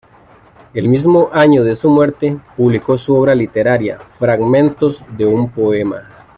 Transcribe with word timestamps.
El 0.73 0.89
mismo 0.89 1.29
año 1.31 1.63
de 1.63 1.75
su 1.75 1.87
muerte 1.87 2.35
publicó 2.57 2.97
su 2.97 3.13
obra 3.13 3.35
literaria 3.35 3.99
"Fragmentos 4.17 5.05
de 5.15 5.27
un 5.27 5.51
Poema". 5.51 6.07